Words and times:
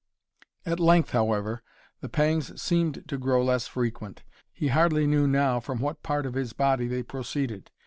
At 0.65 0.79
length, 0.79 1.11
however, 1.11 1.61
the 1.99 2.09
pangs 2.09 2.59
seemed 2.59 3.07
to 3.07 3.19
grow 3.19 3.43
less 3.43 3.67
frequent. 3.67 4.23
He 4.51 4.69
hardly 4.69 5.05
knew 5.05 5.27
now 5.27 5.59
from 5.59 5.79
what 5.79 6.01
part 6.01 6.25
of 6.25 6.33
his 6.33 6.53
body 6.53 6.87
they 6.87 7.03
proceeded. 7.03 7.69